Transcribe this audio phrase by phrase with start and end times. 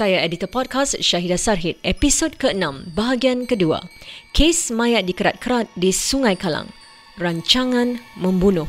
[0.00, 3.84] Saya editor podcast Syahidah Sarhid, episod ke-6, bahagian kedua.
[4.32, 6.72] Kes mayat dikerat-kerat di Sungai Kalang.
[7.20, 8.64] Rancangan membunuh.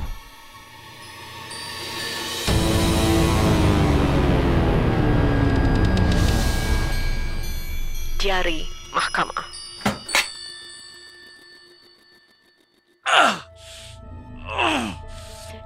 [8.19, 9.50] Diari Mahkamah.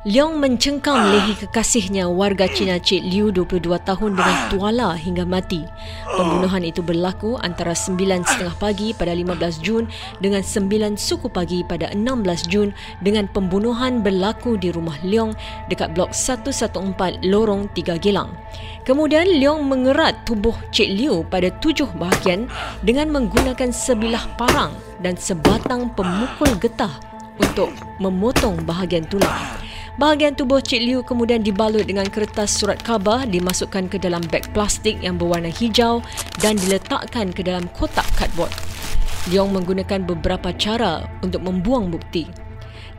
[0.05, 5.65] Leong mencengkam lehi kekasihnya warga Cina Cik Liu 22 tahun dengan tuala hingga mati.
[6.05, 9.89] Pembunuhan itu berlaku antara 9.30 pagi pada 15 Jun
[10.21, 12.21] dengan 9 suku pagi pada 16
[12.53, 12.69] Jun
[13.01, 15.33] dengan pembunuhan berlaku di rumah Leong
[15.73, 18.29] dekat blok 114 Lorong 3 Gelang.
[18.85, 22.45] Kemudian Leong mengerat tubuh Cik Liu pada tujuh bahagian
[22.85, 24.69] dengan menggunakan sebilah parang
[25.01, 26.93] dan sebatang pemukul getah
[27.41, 29.64] untuk memotong bahagian tulang.
[29.95, 34.99] Bahagian tubuh Cik Liu kemudian dibalut dengan kertas surat khabar dimasukkan ke dalam beg plastik
[34.99, 36.03] yang berwarna hijau
[36.43, 38.51] dan diletakkan ke dalam kotak kadbord.
[39.31, 42.27] Leong menggunakan beberapa cara untuk membuang bukti.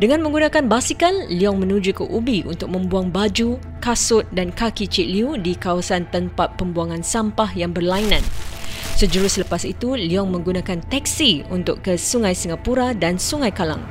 [0.01, 5.37] Dengan menggunakan basikal, Leong menuju ke ubi untuk membuang baju, kasut dan kaki Cik Liu
[5.37, 8.25] di kawasan tempat pembuangan sampah yang berlainan.
[8.97, 13.85] Sejurus selepas itu, Leong menggunakan teksi untuk ke Sungai Singapura dan Sungai Kalang.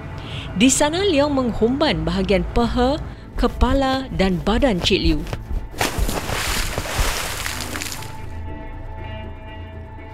[0.55, 2.95] Di sana Leong menghumban bahagian paha,
[3.35, 5.19] kepala dan badan Cik Liu.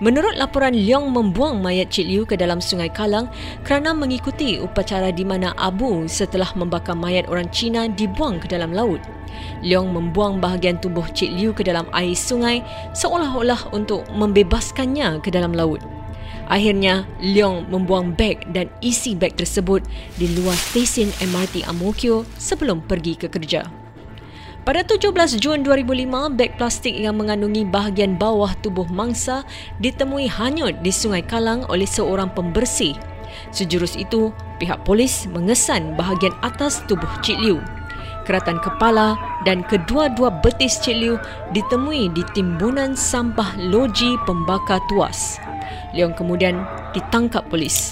[0.02, 3.30] Menurut laporan Leong membuang mayat Cik Liu ke dalam Sungai Kalang
[3.62, 8.98] kerana mengikuti upacara di mana abu setelah membakar mayat orang Cina dibuang ke dalam laut.
[9.62, 12.66] Leong membuang bahagian tubuh Cik Liu ke dalam air sungai
[12.98, 16.01] seolah-olah untuk membebaskannya ke dalam laut.
[16.52, 19.80] Akhirnya, Leong membuang beg dan isi beg tersebut
[20.20, 23.72] di luar stesen MRT Amokyo sebelum pergi ke kerja.
[24.62, 29.48] Pada 17 Jun 2005, beg plastik yang mengandungi bahagian bawah tubuh mangsa
[29.80, 33.00] ditemui hanyut di Sungai Kalang oleh seorang pembersih.
[33.56, 37.64] Sejurus itu, pihak polis mengesan bahagian atas tubuh Cik Liu.
[38.32, 41.20] Keratan kepala dan kedua-dua betis Cik Liu
[41.52, 45.36] ditemui di timbunan sampah loji pembakar tuas.
[45.92, 46.64] Leong kemudian
[46.96, 47.92] ditangkap polis.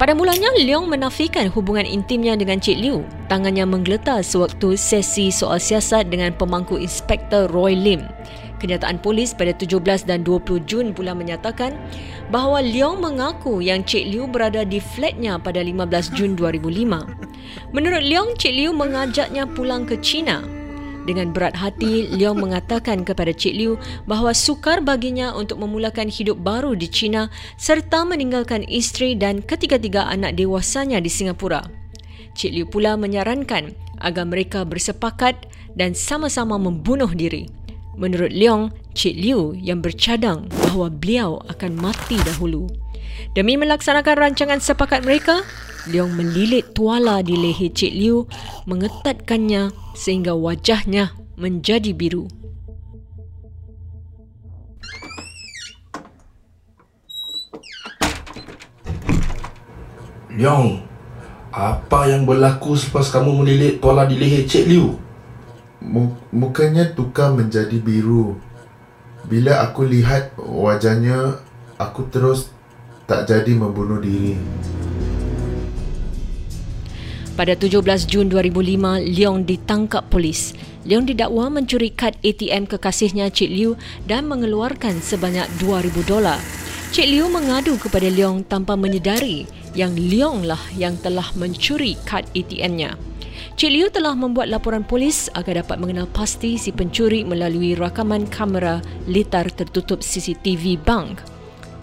[0.00, 3.04] Pada mulanya, Leong menafikan hubungan intimnya dengan Cik Liu.
[3.28, 8.08] Tangannya menggeletar sewaktu sesi soal siasat dengan pemangku Inspektor Roy Lim.
[8.56, 11.76] Kenyataan polis pada 17 dan 20 Jun pula menyatakan
[12.32, 17.33] bahawa Leong mengaku yang Cik Liu berada di flatnya pada 15 Jun 2005.
[17.72, 20.44] Menurut Leong, Cik Liu mengajaknya pulang ke China
[21.04, 23.72] dengan berat hati, Leong mengatakan kepada Cik Liu
[24.08, 27.28] bahawa sukar baginya untuk memulakan hidup baru di China
[27.60, 31.68] serta meninggalkan isteri dan ketiga-tiga anak dewasanya di Singapura.
[32.34, 35.44] Cik Liu pula menyarankan agar mereka bersepakat
[35.76, 37.52] dan sama-sama membunuh diri.
[37.94, 42.66] Menurut Leong, Cik Liu yang bercadang bahawa beliau akan mati dahulu.
[43.36, 45.46] Demi melaksanakan rancangan sepakat mereka,
[45.84, 48.24] Leong melilit tuala di leher Cik Liu,
[48.64, 52.24] mengetatkannya sehingga wajahnya menjadi biru.
[60.32, 60.80] Leong,
[61.52, 64.96] apa yang berlaku selepas kamu melilit tuala di leher Cik Liu?
[66.32, 68.40] Mukanya tukar menjadi biru.
[69.28, 71.44] Bila aku lihat wajahnya,
[71.76, 72.48] aku terus
[73.04, 74.40] tak jadi membunuh diri.
[77.34, 80.54] Pada 17 Jun 2005, Leong ditangkap polis.
[80.86, 83.74] Leong didakwa mencuri kad ATM kekasihnya Cik Liu
[84.06, 86.38] dan mengeluarkan sebanyak 2000 dolar.
[86.94, 92.94] Cik Liu mengadu kepada Leong tanpa menyedari yang Leong lah yang telah mencuri kad ATM-nya.
[93.58, 98.78] Cik Liu telah membuat laporan polis agar dapat mengenal pasti si pencuri melalui rakaman kamera
[99.10, 101.18] litar tertutup CCTV bank.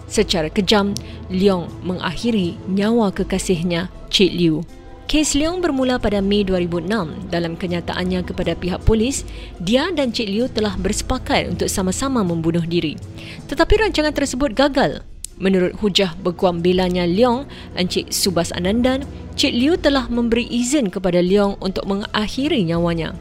[0.08, 0.96] Secara kejam,
[1.28, 4.81] Leong mengakhiri nyawa kekasihnya Cik Liu.
[5.12, 6.88] Kes Leong bermula pada Mei 2006.
[7.28, 9.28] Dalam kenyataannya kepada pihak polis,
[9.60, 12.96] dia dan Cik Liu telah bersepakat untuk sama-sama membunuh diri.
[13.44, 15.04] Tetapi rancangan tersebut gagal.
[15.36, 17.44] Menurut hujah berguam belanya Leong,
[17.76, 19.04] Encik Subas Anandan,
[19.36, 23.12] Cik Liu telah memberi izin kepada Leong untuk mengakhiri nyawanya.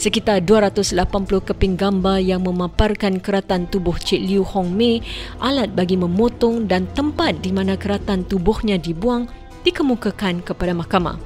[0.00, 1.04] Sekitar 280
[1.52, 5.04] keping gambar yang memaparkan keratan tubuh Cik Liu Hong Mei,
[5.44, 9.28] alat bagi memotong dan tempat di mana keratan tubuhnya dibuang
[9.66, 11.18] dikemukakan kepada mahkamah.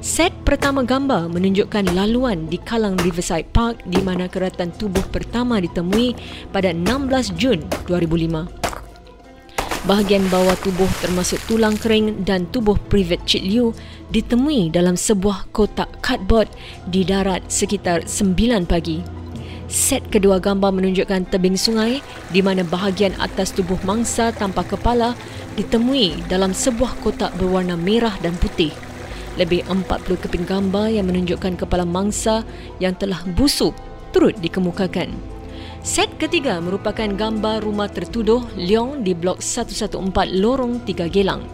[0.00, 6.16] Set pertama gambar menunjukkan laluan di Kalang Riverside Park di mana keratan tubuh pertama ditemui
[6.50, 8.66] pada 16 Jun 2005.
[9.86, 13.70] Bahagian bawah tubuh termasuk tulang kering dan tubuh privat Cik Liu
[14.10, 16.50] ditemui dalam sebuah kotak cardboard
[16.90, 18.98] di darat sekitar 9 pagi.
[19.70, 25.14] Set kedua gambar menunjukkan tebing sungai di mana bahagian atas tubuh mangsa tanpa kepala
[25.56, 28.70] ditemui dalam sebuah kotak berwarna merah dan putih.
[29.36, 32.44] Lebih 40 keping gambar yang menunjukkan kepala mangsa
[32.80, 33.76] yang telah busuk
[34.12, 35.12] turut dikemukakan.
[35.80, 39.96] Set ketiga merupakan gambar rumah tertuduh Leong di Blok 114
[40.40, 41.44] Lorong 3 Gelang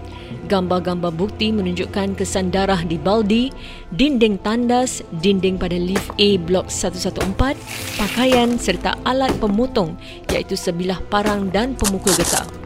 [0.49, 3.53] gambar-gambar bukti menunjukkan kesan darah di baldi,
[3.95, 7.57] dinding tandas, dinding pada lift A blok 114,
[8.01, 9.97] pakaian serta alat pemotong
[10.33, 12.62] iaitu sebilah parang dan pemukul getah.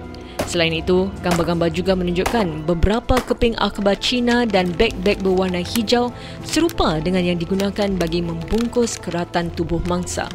[0.47, 6.15] Selain itu, gambar-gambar juga menunjukkan beberapa keping akhbar Cina dan beg-beg berwarna hijau
[6.47, 10.31] serupa dengan yang digunakan bagi membungkus keratan tubuh mangsa.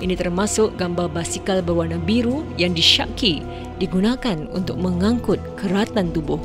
[0.00, 3.44] Ini termasuk gambar basikal berwarna biru yang disyaki
[3.76, 6.40] digunakan untuk mengangkut keratan tubuh.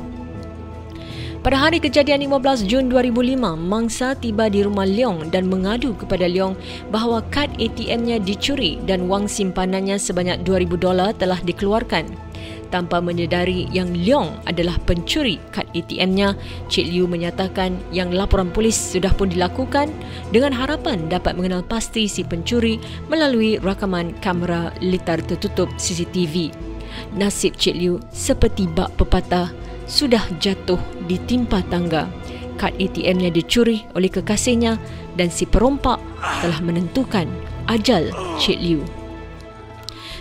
[1.40, 6.58] Pada hari kejadian 15 Jun 2005, mangsa tiba di rumah Leong dan mengadu kepada Leong
[6.90, 12.25] bahawa kad ATM-nya dicuri dan wang simpanannya sebanyak 2000 dolar telah dikeluarkan.
[12.66, 16.34] Tanpa menyedari yang Leong adalah pencuri kad ATM-nya,
[16.66, 19.94] Cik Liu menyatakan yang laporan polis sudah pun dilakukan
[20.34, 26.50] dengan harapan dapat mengenal pasti si pencuri melalui rakaman kamera litar tertutup CCTV.
[27.14, 29.54] Nasib Cik Liu seperti bak pepatah
[29.86, 32.10] sudah jatuh di timpa tangga.
[32.56, 34.80] Kad ATM-nya dicuri oleh kekasihnya
[35.14, 36.02] dan si perompak
[36.42, 37.30] telah menentukan
[37.70, 38.10] ajal
[38.42, 39.05] Cik Liu.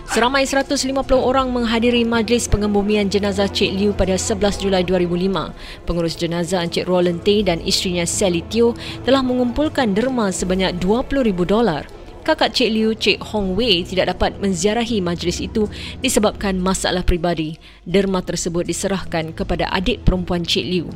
[0.05, 5.51] Seramai 150 orang menghadiri majlis pengembumian jenazah Cik Liu pada 11 Julai 2005.
[5.89, 11.89] Pengurus jenazah Encik Roland Tay dan isterinya Sally Teo telah mengumpulkan derma sebanyak 20,000 dolar
[12.25, 15.69] kakak Cik Liu, Cik Hong Wei tidak dapat menziarahi majlis itu
[16.01, 17.61] disebabkan masalah pribadi.
[17.85, 20.89] Derma tersebut diserahkan kepada adik perempuan Cik Liu.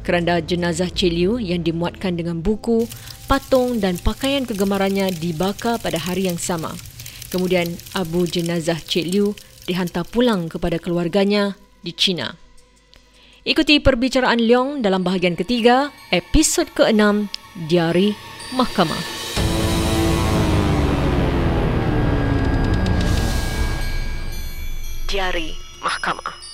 [0.00, 2.88] Keranda jenazah Cik Liu yang dimuatkan dengan buku,
[3.28, 6.72] patung dan pakaian kegemarannya dibakar pada hari yang sama.
[7.30, 12.34] Kemudian abu jenazah Cik Liu dihantar pulang kepada keluarganya di China.
[13.46, 17.30] Ikuti perbicaraan Leong dalam bahagian ketiga, episod ke-6,
[17.70, 18.12] Diari
[18.52, 19.02] Mahkamah.
[25.08, 26.49] Diari Mahkamah.